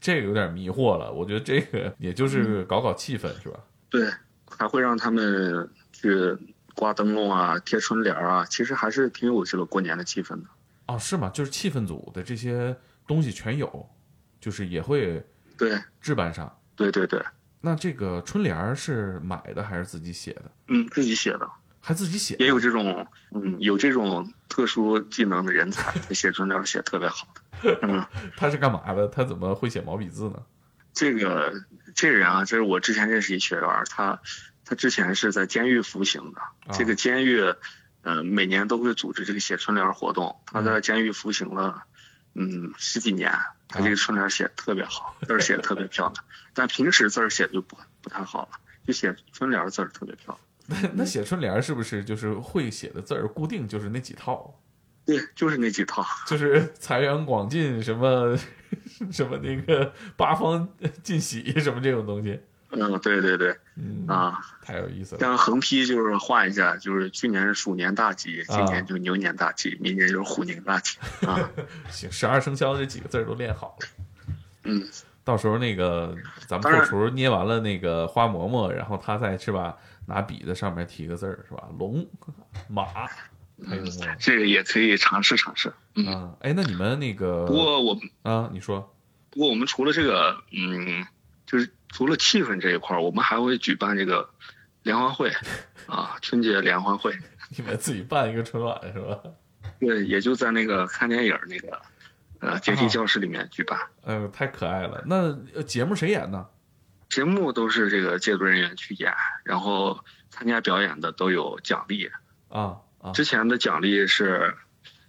[0.00, 3.60] 这个有点迷惑了，我觉得这个也就是搞搞气氛是吧？
[3.90, 4.08] 对，
[4.50, 6.36] 还会让他们去。
[6.74, 10.48] 挂灯笼啊，贴春联啊，其实还是挺有这个过年的气氛的。
[10.86, 11.28] 哦，是吗？
[11.28, 12.74] 就是气氛组的这些
[13.06, 13.90] 东西全有，
[14.40, 15.22] 就是也会
[15.58, 16.50] 对置办上。
[16.74, 17.22] 对对对。
[17.62, 20.50] 那这个春联是买的还是自己写的？
[20.68, 21.48] 嗯，自己写的。
[21.84, 27.78] 还自己写，也有这种嗯有这种特殊技能的人才，他写春联写特别好的。
[27.82, 29.08] 嗯，他是干嘛的？
[29.08, 30.40] 他怎么会写毛笔字呢？
[30.92, 31.52] 这个
[31.96, 34.20] 这个人啊，这是我之前认识一学员，他
[34.64, 36.40] 他之前是在监狱服刑的。
[36.72, 37.40] 这个监狱，
[38.02, 40.36] 呃，每年都会组织这个写春联活动。
[40.46, 41.82] 他在监狱服刑了，
[42.34, 43.32] 嗯，十几年。
[43.68, 46.24] 他这个春联写的特别好，字儿写的特别漂亮。
[46.52, 50.82] 但平时字儿写的就不不太好了，就写春联字儿特别漂亮。
[50.82, 54.54] 那 那写春联是不是就是会写的字儿固定就是那几套？
[55.06, 58.38] 对，就是那几套，就是财源广进什么。
[59.12, 60.66] 什么那个八方
[61.02, 62.40] 进喜什么这种东西？
[62.74, 65.20] 嗯，对对对，嗯啊，太有意思了。
[65.20, 71.50] 像横批就是画一下，就是去年是鼠年大吉，今年就牛年大吉，明年就是虎年大吉啊。
[71.90, 73.88] 行，十二生肖这几个字都练好了。
[74.64, 74.88] 嗯，
[75.22, 81.68] 到时候那个咱们后厨捏完了那个花馍馍，然后他再是吧，拿笔在上面提个字儿是吧？
[81.78, 82.08] 龙
[82.68, 82.86] 马。
[83.68, 83.84] 还有
[84.18, 85.72] 这个也可以尝试尝试。
[85.94, 88.92] 嗯，哎，那你们那个，不过我啊，你说，
[89.30, 91.06] 不过我们除了这个，嗯，
[91.46, 94.28] 就是除了气氛这一块儿，我们还会举办这个
[94.82, 95.30] 联欢会
[95.86, 97.16] 啊，春节联欢会。
[97.56, 99.20] 你们自己办一个春晚是吧？
[99.78, 101.82] 对，也就在那个看电影那个
[102.40, 103.78] 呃阶梯教室里面举办。
[104.04, 105.04] 哎呦，太可爱了！
[105.06, 106.46] 那节目谁演呢？
[107.10, 109.12] 节目都是这个戒毒人员去演，
[109.44, 112.10] 然后参加表演的都有奖励
[112.48, 112.78] 啊。
[113.12, 114.54] 之前的奖励是，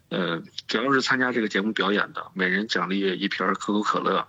[0.10, 4.28] 呃，只要是参加这个节目表演的，每人奖励一瓶可口可乐。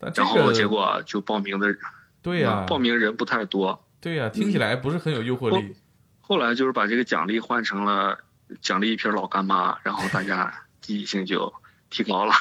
[0.00, 1.74] 然后结果就报名的，
[2.22, 3.84] 对呀，报名人不太多。
[4.00, 5.74] 对呀，听起来不是很有诱惑力。
[6.20, 8.18] 后来就是把这个奖励换成了
[8.60, 11.52] 奖励一瓶老干妈，然后大家 积极性就
[11.90, 12.32] 提高了。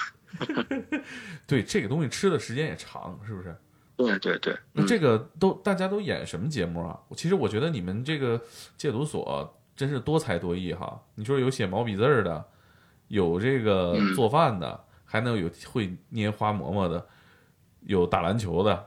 [1.47, 3.55] 对，这个东西吃的时间也长，是不是？
[3.97, 4.57] 对对对。
[4.73, 6.99] 那这个都大家都演什么节目啊？
[7.15, 8.41] 其实我觉得你们这个
[8.77, 9.59] 戒毒所。
[9.77, 10.97] 真是多才多艺哈！
[11.15, 12.45] 你说有写毛笔字儿的，
[13.09, 17.05] 有这个做饭的，还能有会捏花馍馍的，
[17.85, 18.85] 有打篮球的，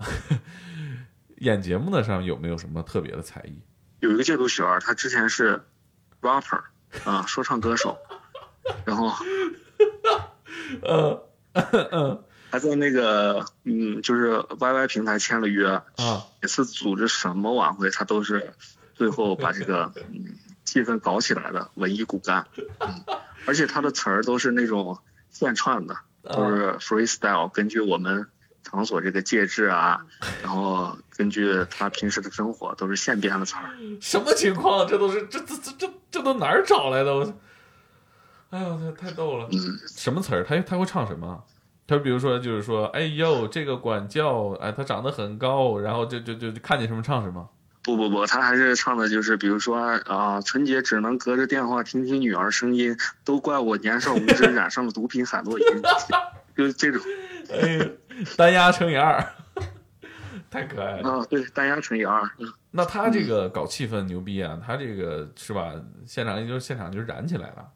[1.38, 3.60] 演节目的上有没有什么特别的才艺？
[4.00, 5.62] 有一个戒毒学员，他之前是
[6.20, 6.62] rapper
[7.04, 7.98] 啊，说唱歌手，
[8.84, 9.12] 然后，
[10.82, 11.20] 嗯
[11.90, 18.52] 嗯，还在那个嗯，就是 YY 平台签了约啊，每次组织什么晚会，他都是
[18.94, 20.36] 最后把这个嗯。
[20.64, 22.46] 气氛搞起来的文艺骨干，
[22.80, 23.02] 嗯，
[23.46, 24.98] 而且他的词儿都是那种
[25.30, 28.26] 现串的，都是 freestyle，根据我们
[28.62, 30.04] 场所这个介质啊，
[30.42, 33.70] 然后根据他平时的生活，都是现编的词儿。
[34.00, 34.86] 什么情况？
[34.86, 37.14] 这都是这这这这这都哪儿找来的？
[37.14, 37.34] 我，
[38.50, 39.48] 哎呦，太太逗了。
[39.52, 40.44] 嗯，什么词儿？
[40.44, 41.44] 他他会唱什么？
[41.86, 47.48] 他比如说就是说，哎呦，这个管教，哎，他长得很高，然后就就就看见什么唱什么。
[47.82, 52.94] 不不不，他还是唱的，就是比如说啊，春节只能隔着电话听听女儿声音，
[53.24, 55.66] 都怪我年少无知染上了毒品海洛因，
[56.54, 57.00] 就是这种，
[57.50, 57.90] 哎，
[58.36, 59.24] 单压乘以二，
[60.50, 61.26] 太可爱了啊！
[61.28, 62.22] 对，单压乘以二。
[62.70, 65.72] 那他这个搞气氛牛逼啊，他这个是吧？
[66.06, 67.68] 现场就是现场就燃起来了。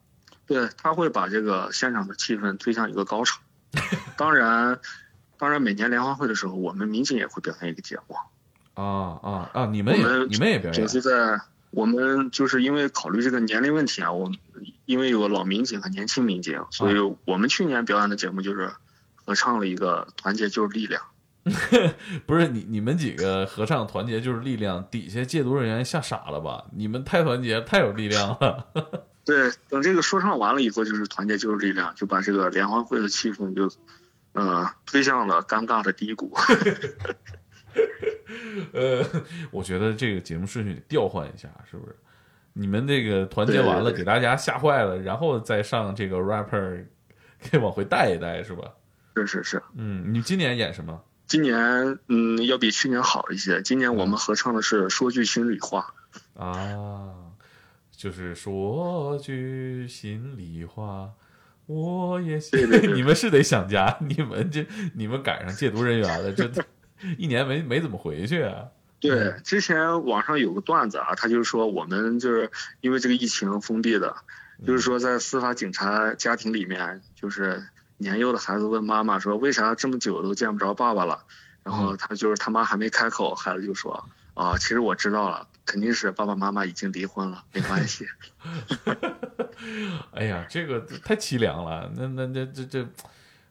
[0.46, 3.40] 对他会把这个现场的气氛推向一个高潮。
[4.18, 4.78] 当然，
[5.38, 8.16] 当然每年联欢会的时候，我们民警也会表演一个节目。
[8.74, 9.66] 啊啊啊！
[9.66, 10.72] 你们也你们也表演？
[10.72, 14.31] 就是在我们就是因为考虑这个年龄问题啊，我
[14.85, 18.70] 因为有老民警和年轻民警，所以我们去年表演的节目就是
[19.33, 21.01] 合唱了一个《团结就是力量》。
[22.27, 26.66] 不是你你们几个合唱《团结就是力量》，底下戒毒人员吓傻了吧？
[26.73, 28.66] 你们太团结，太有力量了。
[29.25, 33.71] 对，等这个说唱完了以后，就是《团结就是力量》，就把这个联欢会的气氛就
[34.35, 36.31] 呃推向了尴尬的低谷。
[38.73, 39.03] 呃，
[39.51, 41.97] 我觉得这个节目顺序得调换一下，是不是？
[42.53, 46.85] 你们这个团结完了，给大家吓坏了，然后再上这个 rapper，
[47.40, 48.71] 可以往回带一带，是吧？
[49.16, 49.62] 是是是。
[49.75, 51.03] 嗯，你今年演什么？
[51.27, 53.62] 今年嗯，要比去年好一些。
[53.62, 55.94] 今年我们合唱的是《说句心里话》
[56.42, 57.09] 啊，
[57.90, 61.11] 就是说句心里话，
[61.66, 66.51] 我也对对对， 你们是得想家，你们这你们赶上戒毒人员了，这。
[67.18, 68.68] 一年没没怎么回去啊？
[69.01, 72.48] 对，之前网上有个段子啊，他就是说我们就是
[72.81, 74.14] 因为这个疫情封闭的，
[74.64, 77.61] 就是说在司法警察家庭里面，就是
[78.03, 81.25] 年幼的孩子问妈妈说为啥这么久都见不着爸爸了，
[81.62, 88.07] 然后他就是他妈还没开口，孩子就说啊，其实我知道了，肯定是爸爸妈妈已经离婚了，没关系。
[90.12, 92.87] 哎呀，这个太凄凉了，那那那这这。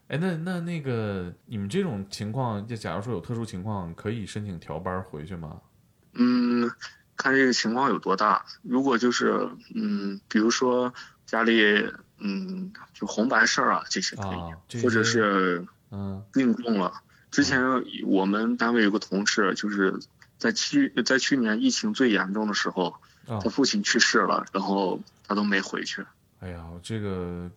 [0.07, 5.61] 哎，那那那个，你们这种情况，就假如说有特殊情况，可以申请调班回去吗？
[6.15, 6.69] 嗯，
[7.15, 8.43] 看这个情况有多大。
[8.61, 10.93] 如果就是嗯，比如说
[11.25, 11.89] 家里
[12.23, 14.49] 嗯就红白事儿啊这些可以，啊，
[14.83, 16.93] 或者是嗯病重了。
[17.31, 17.59] 之前
[18.05, 19.99] 我们单位有个同事，就是
[20.37, 22.93] 在去在去年疫情最严重的时候，
[23.27, 26.05] 啊他，父亲去世了，然后他都没回去。
[26.39, 27.49] 哎呀，这个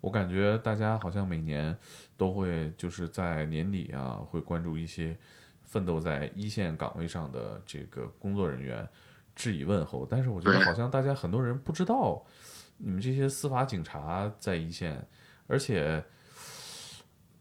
[0.00, 1.76] 我感觉大家好像每年
[2.16, 5.16] 都会就是在年底啊，会关注一些
[5.62, 8.88] 奋斗在一线岗位上的这个工作人员，
[9.36, 10.06] 致以问候。
[10.10, 12.24] 但是我觉得好像大家很多人不知道，
[12.78, 15.06] 你们这些司法警察在一线，
[15.46, 16.02] 而且。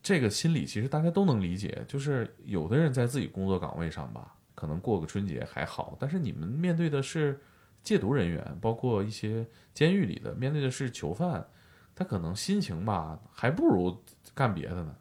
[0.03, 7.37] 这个心理其实大家都能理解，就是有的人在自己工作岗位上吧，可能过个春节还好，但是你们面对的是
[7.83, 11.45] 戒毒人员，包括一些监狱里的，面对的是囚犯，
[11.93, 14.01] 他可能心情吧，还不如
[14.33, 14.95] 干别的呢。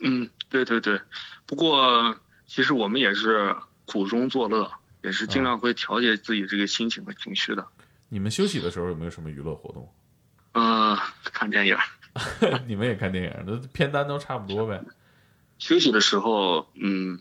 [0.00, 1.00] 嗯，对对对。
[1.46, 4.68] 不过其实我们也是苦中作乐，
[5.04, 7.64] 也是尽量会调节自己这个心情和情绪的。
[8.10, 9.90] 你们休息的时候有没有什么娱乐活动？
[10.52, 11.76] 嗯、看电影。
[12.66, 14.82] 你们也看电影，那片单都差不多呗。
[15.58, 17.20] 休息的时候，嗯，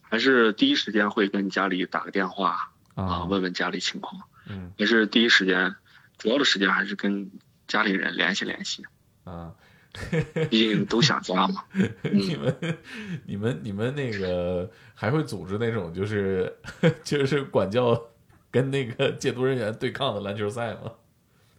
[0.00, 4.22] 还是第一时间会跟家里打个电话啊，啊，问问家里情况。
[4.48, 5.76] 嗯也是第一时间，
[6.18, 7.30] 主要的时间还是跟
[7.68, 8.84] 家里人联系联系，
[9.24, 9.52] 啊，
[10.50, 11.64] 毕竟都想家嘛。
[12.10, 12.78] 你们
[13.26, 16.52] 你们你们那个还会组织那种就是
[17.04, 17.94] 就是管教
[18.52, 20.92] 跟那个戒毒人员对抗的篮球赛吗？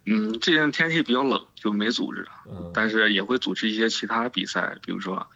[0.06, 2.30] 嗯，最近天气比较冷，就没组织了。
[2.50, 5.28] 嗯但是也会组织一些其他比赛，比如说，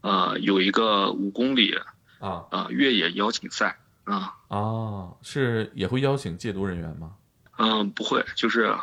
[0.00, 1.74] 呃，有一个五公里
[2.20, 7.12] 啊呃越野邀请赛啊，啊，是也会邀请戒毒人员吗？
[7.58, 8.76] 嗯、不会，就是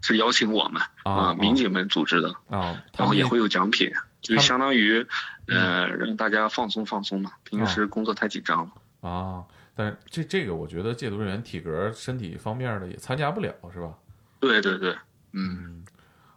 [0.00, 5.06] 是邀请我们啊民警们组织的，啊，然后也会有奖品，就相当于
[5.46, 8.72] 呃让大家放松放松嘛，平时工作太紧张了。
[9.08, 9.44] 啊，
[9.78, 13.94] 但是这这个我觉得戒毒人员体格、身体方面的也参加不了，是吧？
[14.40, 14.90] 对对对，
[15.30, 15.84] 嗯，嗯，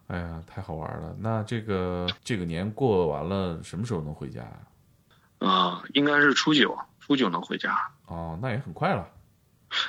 [0.06, 1.15] 哎呀，太好玩了。
[1.19, 4.60] 那这个这个年过完了，什么时候能回家呀？
[5.39, 7.75] 呃，应该是初九，初九能回家。
[8.06, 9.10] 哦，那也很快了。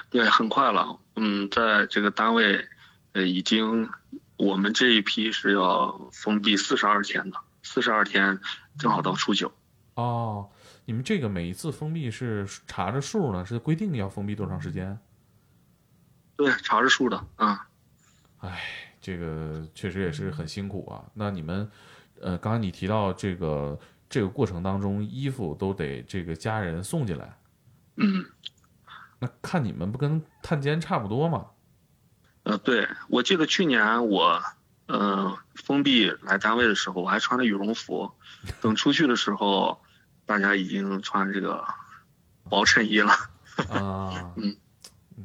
[0.09, 0.99] 对，很快了。
[1.17, 2.67] 嗯，在这个单位，
[3.13, 3.87] 呃，已经
[4.39, 8.41] 我们这一批是要封闭四十二天的，四十二天
[8.79, 9.53] 正好到初九。
[9.97, 10.49] 哦，
[10.93, 13.47] 你们这个每一次封闭是查着数呢？
[13.47, 14.99] 是规定要封闭多长时间？
[16.37, 17.67] 对，查着数的啊。
[18.41, 18.61] 哎，
[19.01, 21.03] 这个确实也是很辛苦啊。
[21.15, 21.71] 那你们，
[22.21, 27.39] 呃，刚才你提到这个这个过程当中，衣服都得这个家人送进来，
[27.97, 28.27] 嗯，
[29.19, 31.47] 那看你们不跟探监差不多吗？
[32.43, 34.43] 呃，对，我记得去年我，
[34.89, 38.13] 呃，封闭来单位的时候，我还穿着羽绒服，
[38.61, 39.81] 等出去的时候，
[40.33, 41.63] 大家已经穿这个
[42.49, 43.13] 薄衬衣了。
[43.69, 44.57] 啊， 嗯，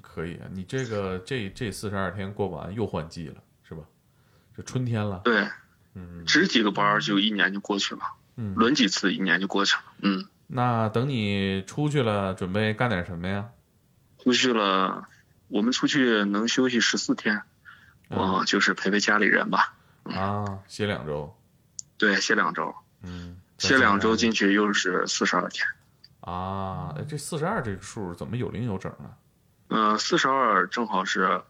[0.02, 0.48] 可以啊。
[0.52, 3.84] 你这个这这四十二天过完又换季了，是吧？
[4.54, 5.48] 这春天了，对，
[5.94, 8.02] 嗯值几个班就一年就过去了，
[8.36, 8.54] 嗯。
[8.56, 9.84] 轮几次一年就过去了。
[10.02, 13.52] 嗯，那等你出去了，准备干点什么呀？
[14.22, 15.08] 出去了，
[15.48, 17.44] 我们出去能休息十四天，
[18.10, 19.74] 我、就是陪陪家里人吧。
[20.04, 21.34] 啊，歇两周，
[21.98, 25.66] 对，歇两周，嗯，歇两周进进去又是四十二天。
[26.22, 26.94] 啊。
[26.98, 29.10] 哎这四十二这个数怎么有零有整呢？
[29.70, 31.42] 嗯、四十二正好是，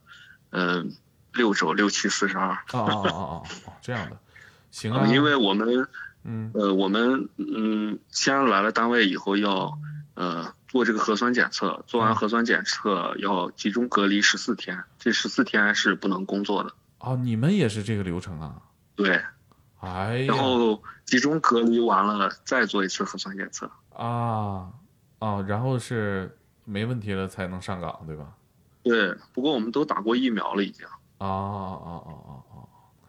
[0.50, 0.92] 嗯、
[1.34, 2.54] 六周六七四十二。
[2.54, 4.18] 哦哦哦哦哦，这样的，
[4.72, 5.06] 行啊。
[5.08, 5.88] 因为我们
[6.24, 9.78] 嗯呃我们嗯先来了单位以后要
[10.16, 16.74] 呃做这个核酸检测，做完嗯核酸检测要集中隔离十四天，这十四天是不能工作的。
[17.00, 18.56] 哦，你们也是这个流程啊？
[18.96, 19.24] 对，
[19.80, 23.70] 哎呀然后集中隔离完了再做一次核酸检测。
[23.94, 24.72] 啊
[25.20, 28.34] 啊，然后是没问题了才能上岗，对吧？
[28.84, 30.86] 对，不过我们都打过疫苗了已经。
[31.18, 32.56] 啊啊啊啊啊啊！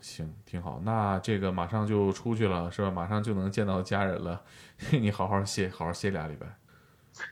[0.00, 0.80] 行，挺好。
[0.82, 2.90] 那这个马上就出去了，是吧？
[2.90, 4.42] 马上就能见到家人了，
[4.92, 6.46] 你好好歇，好好歇俩礼拜。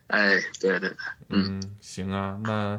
[0.08, 0.96] 哎，对对对，
[1.28, 2.78] 嗯，行啊，那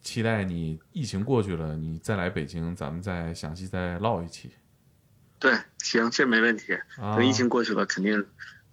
[0.00, 4.50] 期待你疫情过去了，你再来北京，咱们再详细再唠一期
[5.38, 6.74] 对，行，这没问题。
[7.00, 7.26] 啊等。
[7.26, 8.24] 疫情过去了，肯定，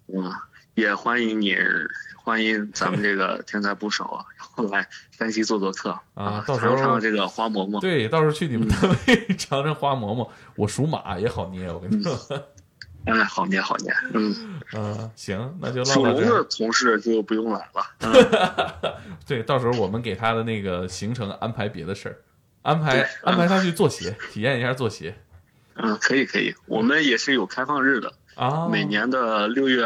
[0.06, 0.32] 嗯，
[0.74, 1.56] 也欢迎你，
[2.16, 7.80] 欢迎咱们这个 天才捕手啊，然后来山西做做客啊到时候尝尝这个花馍馍。
[7.80, 12.16] 对，到时候去你们单位 尝尝花馍馍，我属马也好捏，我跟你说。
[13.06, 14.34] 哎，好捏好捏， 嗯，
[14.72, 16.42] 嗯，行，那就唠属龙的到这儿。
[16.44, 18.98] 同事就不用来了。
[19.26, 22.16] 对，到时候我们给他的那个行程安排别的事儿，
[22.62, 25.14] 安排对安排他去做鞋，体验一下做鞋
[25.74, 28.68] 嗯，可以可以，我们也是有开放日的，啊。
[28.68, 29.84] 每年的六月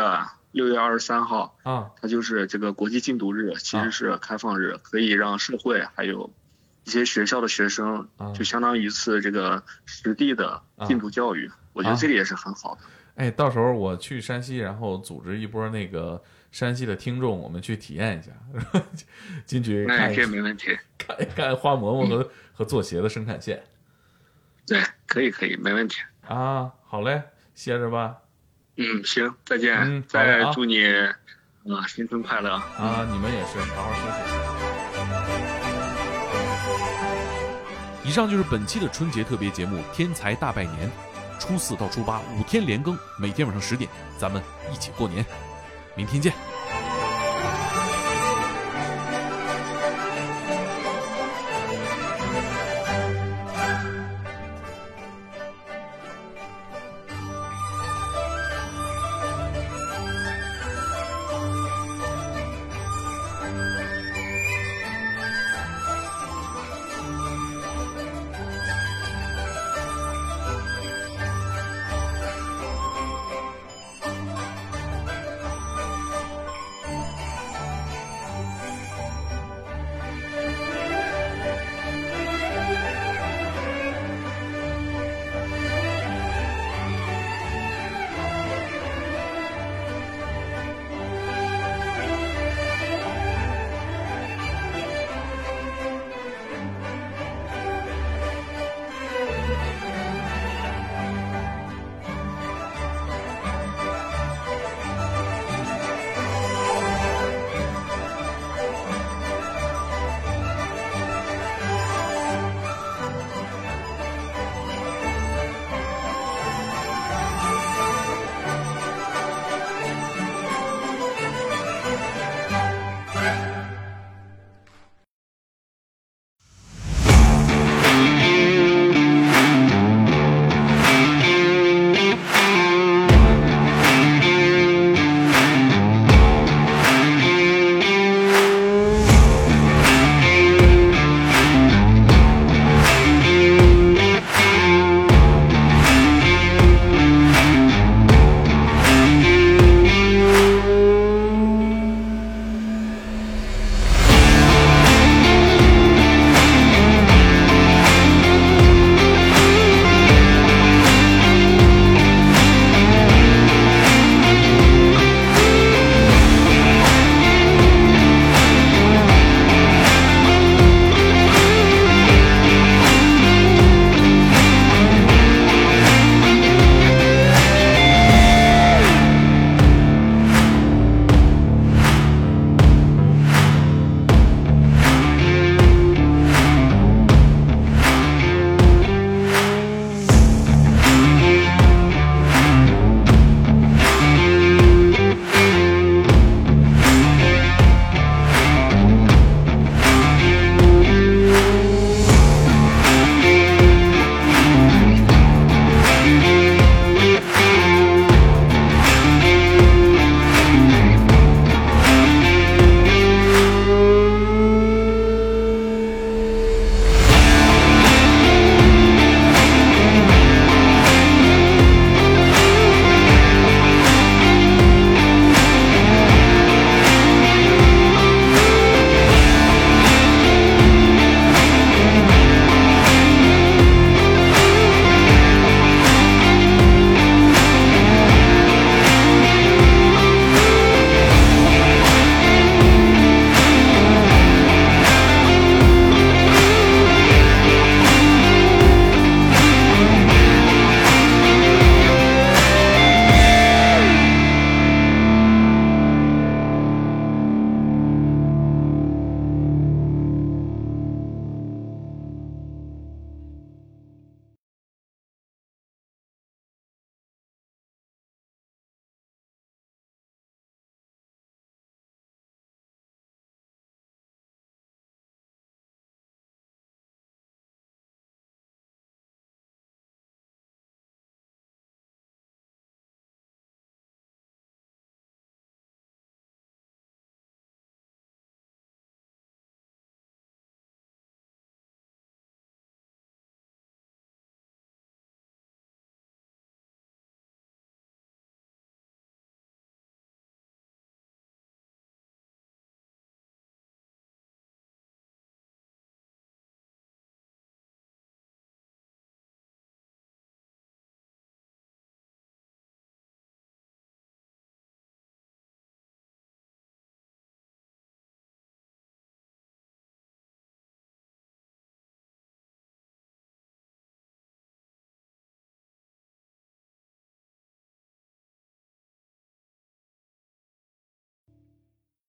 [0.53, 6.31] 六六月二十三号啊，它就是这个国际禁毒日，其实是开放日，可以让社会还有
[6.85, 11.51] 一些学校的学生，就相当于一次这个实地的禁毒教育。
[11.73, 12.81] 我觉得这个也是很好的。
[13.15, 16.23] 哎，到时候我去山西，然后组织一波那个
[16.53, 18.83] 山西的听众，我们去体验一下，
[19.47, 20.13] 进去看。
[20.15, 20.77] 这没问题。
[20.99, 23.63] 看一看花馍馍和和做鞋的生产线。
[24.69, 26.01] 对， 可以可以，没问题。
[26.27, 27.23] 啊，好嘞，
[27.55, 28.17] 歇着吧。
[28.77, 29.77] 嗯，行，再见。
[29.79, 33.07] 嗯，再祝你啊新春快乐啊！
[33.11, 34.01] 你们也是，好好休
[38.03, 38.09] 息。
[38.09, 40.89] 以上就是本期的春节特别节目《天才大拜年》，
[41.41, 44.43] 初四到初八五天连更，每天晚上十点，咱们
[44.73, 45.25] 一起过年。
[45.95, 46.33] 明天见。